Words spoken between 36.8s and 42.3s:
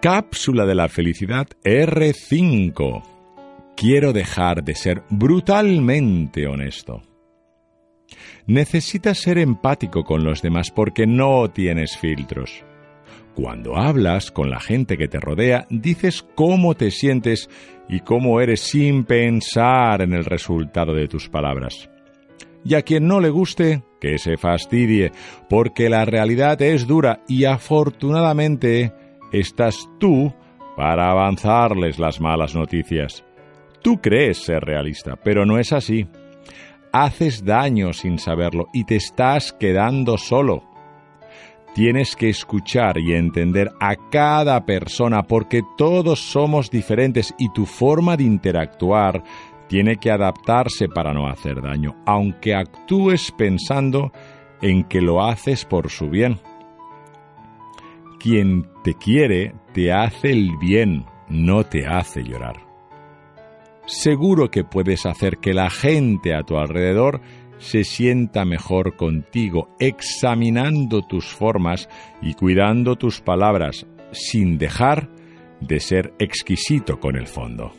Haces daño sin saberlo y te estás quedando solo. Tienes que